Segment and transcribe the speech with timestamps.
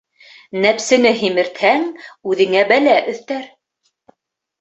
[0.61, 1.85] Нәпсене һимертһәң,
[2.31, 3.45] үҙеңә бәлә өҫтәр.